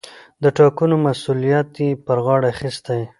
د 0.43 0.45
ټاکلو 0.57 0.95
مسووليت 1.05 1.69
يې 1.83 1.89
پر 2.05 2.17
غاړه 2.25 2.47
اخىستى. 2.53 3.01